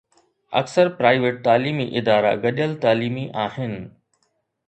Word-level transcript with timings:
اڪثر 0.59 0.87
پرائيويٽ 1.01 1.37
تعليمي 1.47 1.85
ادارا 2.01 2.33
گڏيل 2.45 2.73
تعليمي 2.87 3.27
آهن. 3.45 3.77